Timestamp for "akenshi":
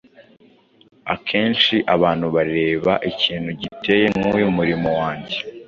1.13-1.75